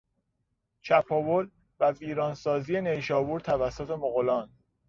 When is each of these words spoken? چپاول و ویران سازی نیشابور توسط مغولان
چپاول 0.81 1.49
و 1.79 1.91
ویران 1.91 2.33
سازی 2.33 2.81
نیشابور 2.81 3.39
توسط 3.39 3.89
مغولان 3.89 4.49